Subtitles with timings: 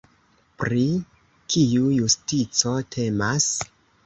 [0.61, 0.85] Pri
[1.57, 3.51] kiu justico temas?